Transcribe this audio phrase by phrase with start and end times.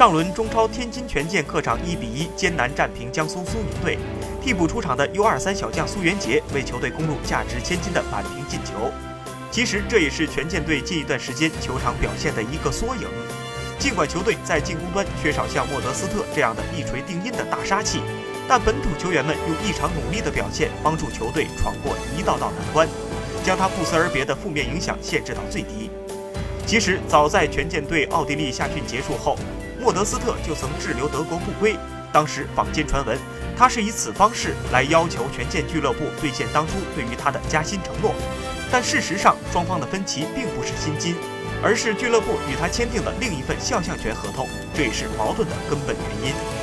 [0.00, 3.98] 上轮中超天津权健客场1比1艰难战平江苏苏宁队，
[4.42, 8.90] 替补出场的 U23 小将苏元杰为球队攻入价值千金的扳平进球。
[9.50, 13.06] 其实这也是权健队近一段时间球场表现的一个缩影。
[13.78, 18.00] 尽管球队在进攻端缺少像莫德斯特这样的一锤定音的大杀器，
[18.48, 22.88] 但本土球员们用异常努力的表现，帮助球队闯过一道道难关，
[23.44, 25.90] 将他不辞而别的负面影响限制到最低。
[26.70, 29.36] 其实早在权健队奥地利夏训结束后，
[29.80, 31.74] 莫德斯特就曾滞留德国不归。
[32.12, 33.18] 当时坊间传闻，
[33.56, 38.14] 他是以此方式来要求权健俱乐部兑现当初对于他的加薪承诺。
[38.70, 41.16] 但事实上，双方的分歧并不是薪金。
[41.60, 46.59] 而是俱乐部与他签订的另一份肖像权合同，这也是矛盾的根本原因。